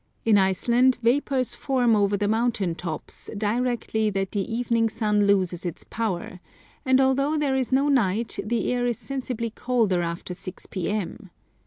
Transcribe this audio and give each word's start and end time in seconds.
In 0.25 0.35
Iceland 0.35 0.97
vapours 1.03 1.53
form 1.53 1.95
over 1.95 2.17
the 2.17 2.27
mountain 2.27 2.73
tops 2.73 3.29
directly 3.37 4.09
that 4.09 4.31
the 4.31 4.51
evening 4.51 4.89
sun 4.89 5.27
loses 5.27 5.63
its 5.63 5.83
power, 5.83 6.39
and 6.83 6.99
although 6.99 7.37
there 7.37 7.55
is 7.55 7.71
no 7.71 7.87
night, 7.87 8.39
the 8.43 8.73
air 8.73 8.87
is 8.87 8.97
sensibly 8.97 9.51
colder 9.51 10.01
after 10.01 10.33
6 10.33 10.65
P.M. 10.71 11.29